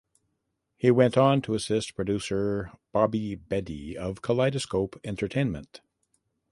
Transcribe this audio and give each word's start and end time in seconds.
He 0.77 0.89
went 0.89 1.15
on 1.15 1.43
to 1.43 1.53
assist 1.53 1.93
Producer 1.95 2.71
Bobby 2.91 3.35
Bedi 3.35 3.93
of 3.95 4.23
Kaleidoscope 4.23 4.99
Entertainment. 5.03 5.81